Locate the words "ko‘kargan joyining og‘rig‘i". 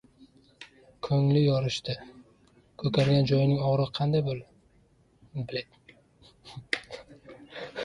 2.85-3.95